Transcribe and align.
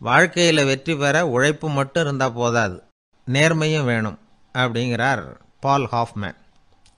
வாழ்க்கையில் 0.00 0.64
வெற்றி 0.64 0.96
பெற 0.96 1.26
உழைப்பு 1.26 1.68
மட்டும் 1.68 2.04
இருந்தால் 2.04 2.32
போதாது. 2.32 2.82
நேர்மையும் 3.26 3.84
வேணும் 3.84 4.18
அப்படிங்கிறார் 4.54 5.22
பால் 5.60 5.88
ஹாஃப்மேன். 5.92 6.36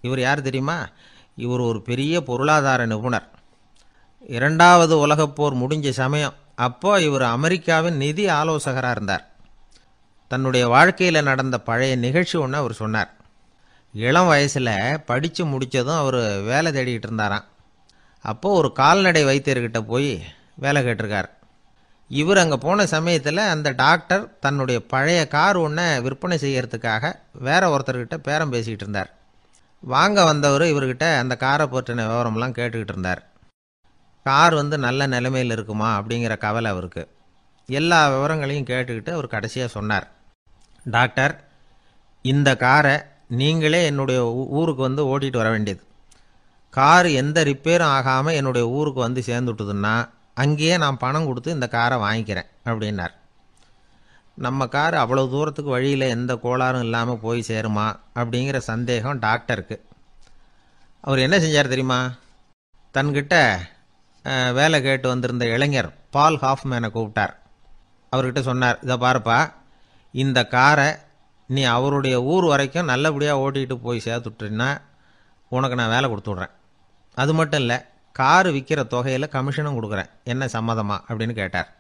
இவர் 0.01 0.21
யார் 0.21 0.43
தெரியுமா? 0.43 0.89
இவர் 1.37 1.61
ஒரு 1.61 1.83
பெரிய 1.83 2.23
பொருளாதார 2.23 2.87
நிபுணர். 2.87 3.29
இரண்டாவது 4.27 5.07
உலகப்போர் 5.07 5.57
முடிஞ்ச 5.63 5.91
சமயம் 5.91 6.35
அப்போ 6.55 7.01
இவர் 7.01 7.23
அமெரிக்காவின் 7.23 7.97
நிதி 7.97 8.29
ஆலோசகராக 8.29 8.91
இருந்தார். 8.91 9.25
தன்னுடைய 10.29 10.67
வாழ்க்கையில் 10.67 11.23
நடந்த 11.23 11.59
பழைய 11.59 11.97
நிகழ்ச்சி 11.97 12.39
ஒன்று 12.39 12.59
அவர் 12.59 12.73
சொன்னார். 12.73 13.15
இளம் 13.93 14.27
வயசில் 14.27 15.01
படித்து 15.07 15.47
முடித்ததும் 15.47 16.01
அவர் 16.03 16.21
வேலை 16.41 16.73
தேடிக்கிட்டு 16.73 17.09
இருந்தாராம். 17.09 17.45
அப்போது 18.21 18.55
ஒரு 18.55 18.73
கால்நடை 18.73 19.25
வைத்தியர்கிட்ட 19.25 19.81
போய் 19.81 20.23
வேலை 20.55 20.83
கேட்டிருக்கார். 20.83 21.31
இவர் 22.11 22.39
அங்கே 22.39 22.57
போன 22.57 22.87
சமயத்தில் 22.87 23.41
அந்த 23.53 23.69
டாக்டர் 23.71 24.39
தன்னுடைய 24.39 24.79
பழைய 24.93 25.21
கார் 25.35 25.57
ஒன்றை 25.57 25.85
விற்பனை 26.01 26.37
செய்கிறதுக்காக 26.45 27.13
வேற 27.33 27.63
ஒருத்தர்கிட்ட 27.75 28.17
பேரம் 28.17 28.53
பேசிக்கிட்டு 28.55 28.85
இருந்தார். 28.85 29.11
வாங்க 29.83 30.25
வந்தவர் 30.25 30.63
இவர்கிட்ட 30.63 31.19
அந்த 31.19 31.35
காரை 31.37 31.67
பற்றின 31.67 32.07
விவரம்லாம் 32.11 32.57
கேட்டுக்கிட்டு 32.59 32.95
இருந்தார். 32.95 33.21
கார் 34.27 34.55
வந்து 34.55 34.79
நல்ல 34.79 35.07
நிலைமையில் 35.07 35.51
இருக்குமா 35.51 35.91
அப்படிங்கிற 36.01 36.39
கவலை 36.39 36.71
அவருக்கு. 36.71 37.03
எல்லா 37.69 38.01
விவரங்களையும் 38.09 38.69
கேட்டுக்கிட்டு 38.71 39.13
அவர் 39.13 39.35
கடைசியாக 39.35 39.75
சொன்னார். 39.77 40.07
டாக்டர் 40.87 41.35
இந்த 42.25 42.51
காரை 42.57 42.97
நீங்களே 43.41 43.85
என்னுடைய 43.85 44.21
ஊருக்கு 44.59 44.83
வந்து 44.83 45.03
ஓட்டிகிட்டு 45.11 45.43
வர 45.43 45.51
வேண்டியது. 45.51 45.83
கார் 46.75 47.07
எந்த 47.23 47.45
ரிப்பேரும் 47.45 47.93
ஆகாமல் 47.99 48.35
என்னுடைய 48.35 48.69
ஊருக்கு 48.69 49.01
வந்து 49.01 49.21
சேர்ந்துட்டுதுன்னா 49.27 49.95
அங்கேயே 50.43 50.75
நான் 50.83 51.03
பணம் 51.05 51.27
கொடுத்து 51.29 51.57
இந்த 51.57 51.67
காரை 51.75 51.97
வாங்கிக்கிறேன் 52.05 52.49
அப்படின்னார். 52.71 53.15
நம்ம 54.47 54.67
கார் 54.75 54.97
அவ்வளோ 55.03 55.25
தூரத்துக்கு 55.33 55.71
வழியில் 55.75 56.13
எந்த 56.17 56.33
கோளாறும் 56.45 56.85
இல்லாமல் 56.87 57.23
போய் 57.25 57.49
சேருமா? 57.49 57.87
அப்படிங்கிற 58.21 58.59
சந்தேகம் 58.71 59.21
டாக்டருக்கு. 59.27 59.77
அவர் 61.07 61.25
என்ன 61.27 61.37
செஞ்சார் 61.45 61.73
தெரியுமா? 61.73 62.01
தன்கிட்ட 62.95 63.35
வேலை 64.59 64.79
கேட்டு 64.87 65.07
வந்திருந்த 65.13 65.45
இளைஞர் 65.55 65.91
பால் 66.15 66.39
ஹாஃப்மேனை 66.45 66.89
கூப்பிட்டார். 66.97 67.35
அவர்கிட்ட 68.13 68.41
சொன்னார் 68.49 68.81
இதை 68.87 68.97
பாருப்பா 69.05 69.39
இந்த 70.15 70.39
காரை 70.55 70.89
நீ 71.51 71.63
அவருடைய 71.77 72.17
ஊர் 72.33 72.47
வரைக்கும் 72.53 72.91
நல்லபடியாக 72.93 73.43
ஓட்டிகிட்டு 73.45 73.77
போய் 73.87 74.07
சேர்த்துட்டீன்னா 74.07 74.71
உனக்கு 75.57 75.79
நான் 75.81 75.95
வேலை 75.95 76.07
கொடுத்து 76.09 76.31
விட்றேன். 76.33 76.55
அது 77.23 77.33
மட்டும் 77.39 77.63
இல்லை 77.65 77.79
கார் 78.13 78.47
விற்கிற 78.47 78.87
தொகையில் 78.87 79.29
கமிஷனும் 79.29 79.77
கொடுக்குறேன். 79.77 80.11
என்ன 80.25 80.47
சம்மதமா? 80.47 80.97
அப்படின்னு 81.09 81.33
கேட்டார். 81.33 81.75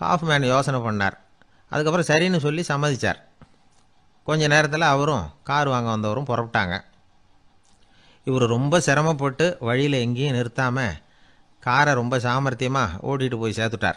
ஹாஃப்மேன் 0.00 0.46
யோசனை 0.46 0.80
பண்ணார். 0.80 1.16
அதுக்கப்புறம் 1.68 2.08
சரின்னு 2.08 2.38
சொல்லி 2.38 2.64
சம்மதிச்சார். 2.68 3.16
கொஞ்ச 4.24 4.46
நேரத்தில் 4.46 4.80
அவரும் 4.80 5.26
கார் 5.42 5.68
வாங்க 5.68 5.90
வந்தவரும் 5.90 6.26
புறப்பட்டாங்க. 6.26 6.80
இவர் 8.24 8.46
ரொம்ப 8.46 8.80
சிரமப்பட்டு 8.80 9.56
வழியில் 9.60 9.92
எங்கேயும் 9.92 10.34
நிறுத்தாமல் 10.34 10.96
காரை 11.60 11.94
ரொம்ப 11.94 12.18
சாமர்த்தியமாக 12.18 12.98
ஓட்டிகிட்டு 13.02 13.38
போய் 13.38 13.54
சேர்த்துட்டார். 13.56 13.94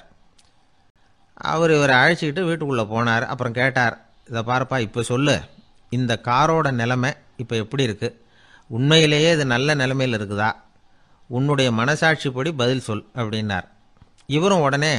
அவர் 1.33 1.71
இவரை 1.71 1.95
அழைச்சிக்கிட்டு 1.95 2.45
வீட்டுக்குள்ளே 2.45 2.83
போனார். 2.83 3.21
அப்புறம் 3.21 3.53
கேட்டார் 3.53 4.05
இதை 4.27 4.41
பாருப்பா 4.41 4.79
இப்போ 4.79 5.01
சொல்லு. 5.01 5.41
இந்த 5.89 6.19
காரோட 6.23 6.71
நிலைமை 6.71 7.13
இப்போ 7.37 7.55
எப்படி 7.55 7.87
இருக்குது 7.87 8.17
உண்மையிலேயே 8.67 9.31
இது 9.33 9.45
நல்ல 9.45 9.73
நிலைமையில் 9.73 10.19
இருக்குதா? 10.19 10.51
உன்னுடைய 11.37 11.69
மனசாட்சிப்படி 11.79 12.51
பதில் 12.61 12.85
சொல் 12.87 13.05
அப்படின்னார். 13.19 13.67
இவரும் 14.37 14.63
உடனே 14.67 14.93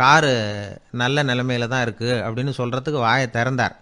காரு 0.00 0.32
நல்ல 1.00 1.22
நிலமையில 1.28 1.68
தான் 1.72 1.84
இருக்குது 1.86 2.16
அப்படின்னு 2.24 2.52
சொல்கிறதுக்கு 2.58 2.98
வாயை 3.06 3.28
திறந்தார். 3.36 3.76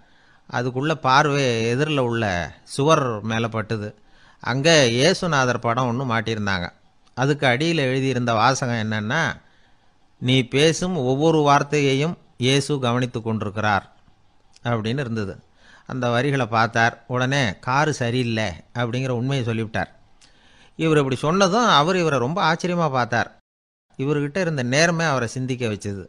அதுக்குள்ளே 0.56 0.94
பார்வை 1.06 1.42
எதிரில் 1.72 2.06
உள்ள 2.08 2.24
சுவர் 2.74 3.04
மேலே 3.30 3.48
பட்டுது. 3.56 3.88
அங்கே 4.50 4.74
இயேசுநாதர் 4.98 5.64
படம் 5.66 5.88
ஒன்று 5.90 6.04
மாட்டியிருந்தாங்க. 6.12 6.66
அதுக்கு 7.16 7.44
அடியில் 7.52 7.86
எழுதியிருந்த 7.88 8.32
வாசகம் 8.42 8.82
என்னன்னா 8.84 9.22
நீ 10.28 10.36
பேசும் 10.54 10.96
ஒவ்வொரு 11.10 11.38
வார்த்தையையும் 11.48 12.16
இயேசு 12.46 12.72
கவனித்து 12.86 13.18
கொண்டிருக்கிறார் 13.22 13.86
அப்படின்னு 14.70 15.02
இருந்தது. 15.04 15.34
அந்த 15.92 16.06
வரிகளை 16.14 16.46
பார்த்தார். 16.56 16.94
உடனே 17.14 17.42
காரு 17.66 17.92
சரியில்லை 18.00 18.48
அப்படிங்கிற 18.80 19.14
உண்மையை 19.20 19.44
சொல்லிவிட்டார். 19.48 19.90
இவர் 20.76 20.96
இப்படி 20.96 21.16
சொன்னதும் 21.16 21.66
அவர் 21.66 21.96
இவரை 21.96 22.18
ரொம்ப 22.18 22.42
ஆச்சரியமாக 22.42 22.92
பார்த்தார். 22.92 23.30
இவர்கிட்ட 23.98 24.36
இருந்த 24.36 24.62
நேர்மை 24.62 25.06
அவரை 25.06 25.28
சிந்திக்க 25.28 25.66
வச்சது. 25.66 26.04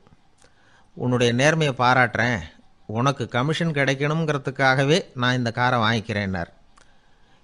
உன்னுடைய 0.93 1.33
நேர்மையை 1.33 1.73
பாராட்டுறேன். 1.83 2.39
உனக்கு 2.85 3.27
கமிஷன் 3.27 3.73
கிடைக்கணுங்கிறதுக்காகவே 3.73 5.05
நான் 5.15 5.37
இந்த 5.37 5.51
காரை 5.51 5.79
வாங்கிக்கிறேன்னார் 5.79 6.49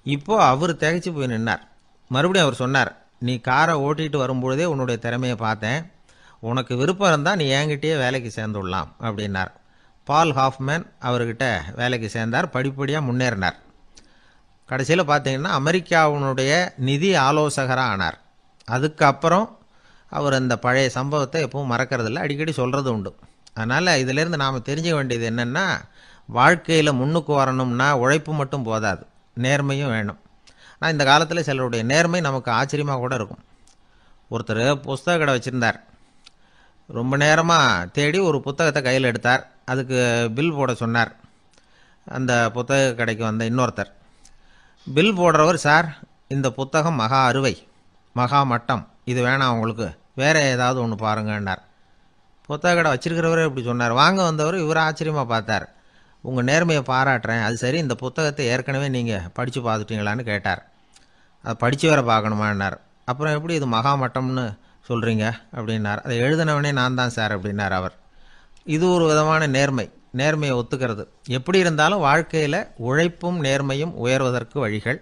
இப்போ 0.04 0.44
அவர் 0.44 0.74
திகைச்சு 0.76 1.10
போய் 1.16 1.28
நின்னார். 1.28 1.64
மறுபடியும் 2.10 2.48
அவர் 2.48 2.62
சொன்னார் 2.64 2.92
நீ 3.20 3.40
காரை 3.40 3.76
ஓட்டிகிட்டு 3.76 4.18
வரும்பொழுதே 4.24 4.64
உன்னுடைய 4.64 5.02
திறமையை 5.02 5.38
பார்த்தேன். 5.38 5.92
உனக்கு 6.40 6.78
விருப்பம் 6.78 7.08
இருந்தால் 7.08 7.36
நீ 7.36 7.46
என்கிட்டயே 7.52 7.96
வேலைக்கு 7.98 8.32
சேர்ந்துடலாம் 8.36 8.90
அப்படின்னார். 9.02 9.52
பால் 10.04 10.34
ஹாஃப்மேன் 10.34 10.86
அவர்கிட்ட 11.02 11.46
வேலைக்கு 11.76 12.10
சேர்ந்தார் 12.10 12.50
படிப்படியாக 12.50 13.08
முன்னேறினார். 13.08 13.58
கடைசியில் 14.70 15.10
பார்த்தீங்கன்னா 15.10 15.52
அமெரிக்காவினுடைய 15.60 16.52
நிதி 16.78 17.16
ஆலோசகராக 17.16 17.92
ஆனார் 17.94 18.18
அதுக்கப்புறம் 18.66 19.46
அவர் 20.10 20.34
அந்த 20.34 20.56
பழைய 20.58 20.90
சம்பவத்தை 20.90 21.44
எப்பவும் 21.44 21.72
மறக்கறதில்ல. 21.74 22.16
அடிக்கடி 22.16 22.52
சொல்கிறது 22.52 22.94
உண்டு. 22.94 23.16
அதனால் 23.54 24.00
இதிலேருந்து 24.04 24.42
நாம் 24.44 24.68
தெரிஞ்சுக்க 24.70 24.94
வேண்டியது 24.94 25.26
என்னென்னா 25.30 25.66
வாழ்க்கையில் 26.26 26.92
முன்னுக்கு 26.94 27.34
வரணும்னா 27.34 27.98
உழைப்பு 27.98 28.34
மட்டும் 28.34 28.64
போதாது. 28.64 29.04
நேர்மையும் 29.40 29.94
வேணும். 29.96 30.20
ஆனால் 30.80 30.92
இந்த 30.92 31.04
காலத்தில் 31.06 31.44
சிலருடைய 31.44 31.86
நேர்மை 31.86 32.22
நமக்கு 32.22 32.52
ஆச்சரியமாக 32.52 33.00
கூட 33.00 33.16
இருக்கும். 33.16 33.44
ஒருத்தர் 34.32 34.64
புஸ்தக 34.88 35.18
கடை 35.18 35.34
வச்சுருந்தார். 35.36 35.80
ரொம்ப 36.88 37.18
நேரமாக 37.18 37.86
தேடி 37.98 38.20
ஒரு 38.20 38.42
புத்தகத்தை 38.42 38.82
கையில் 38.84 39.04
எடுத்தார். 39.04 39.44
அதுக்கு 39.66 40.00
பில் 40.36 40.54
போட 40.54 40.74
சொன்னார். 40.74 41.12
அந்த 42.08 42.34
புத்தக 42.54 42.94
கடைக்கு 42.94 43.24
வந்த 43.24 43.46
இன்னொருத்தர். 43.46 43.92
பில் 44.96 45.16
போடுறவர் 45.20 45.54
சார் 45.54 45.98
இந்த 46.28 46.52
புத்தகம் 46.52 46.94
மகா 46.94 47.26
அறுவை 47.26 47.68
மகா 48.14 48.44
மட்டம். 48.44 48.88
இது 49.04 49.26
வேணாம் 49.26 49.50
உங்களுக்கு. 49.50 49.88
வேறு 50.16 50.42
ஏதாவது 50.42 50.82
ஒன்று 50.82 50.96
பாருங்கன்னார். 51.06 51.62
புத்தக 52.46 52.76
கடை 52.76 52.92
வச்சிருக்கிறவரே 52.94 53.44
இப்படி 53.44 53.66
சொன்னார். 53.66 53.92
வாங்க 53.92 54.24
வந்தவர் 54.24 54.58
இவர் 54.58 54.78
ஆச்சரியமாக 54.78 55.28
பார்த்தார். 55.28 55.76
உங்கள் 56.22 56.46
நேர்மையை 56.46 56.84
பாராட்டுறேன். 56.92 57.44
அது 57.44 57.58
சரி 57.58 57.78
இந்த 57.78 57.96
புத்தகத்தை 57.96 58.46
ஏற்கனவே 58.46 58.90
நீங்கள் 58.90 59.22
படித்து 59.34 59.62
பார்த்துட்டீங்களான்னு 59.62 60.24
கேட்டார். 60.24 60.66
அதை 61.42 61.56
படித்து 61.56 61.90
வேற 61.90 62.02
பார்க்கணுமான்னார். 62.02 62.78
அப்புறம் 63.06 63.34
எப்படி 63.34 63.54
இது 63.54 63.68
மகா 63.68 63.94
மட்டம்னு 63.96 64.58
சொல்கிறீங்க 64.90 65.32
அப்படின்னார். 65.56 65.98
அதை 65.98 66.20
எழுதினவனே 66.20 66.72
நான் 66.72 66.96
தான் 66.96 67.10
சார் 67.10 67.40
அப்படின்னார் 67.40 67.72
அவர். 67.72 67.96
இது 68.64 68.92
ஒரு 68.92 69.08
விதமான 69.08 69.48
நேர்மை. 69.48 69.90
நேர்மையை 70.18 70.56
ஒத்துக்கிறது. 70.62 71.04
எப்படி 71.28 71.60
இருந்தாலும் 71.60 72.00
வாழ்க்கையில் 72.00 72.60
உழைப்பும் 72.78 73.44
நேர்மையும் 73.44 73.94
உயர்வதற்கு 74.06 74.60
வழிகள். 74.60 75.02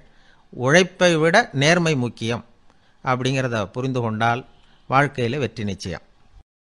உழைப்பை 0.50 1.16
விட 1.16 1.50
நேர்மை 1.54 1.96
முக்கியம். 1.96 2.46
அப்படிங்கிறத 3.04 3.66
புரிந்து 3.66 4.02
கொண்டால் 4.02 4.46
வாழ்க்கையில் 4.88 5.40
வெற்றி 5.40 5.64
நிச்சயம். 5.64 6.02